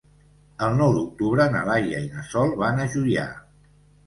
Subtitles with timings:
[0.67, 3.29] El nou d'octubre na Laia i na Sol van a Juià.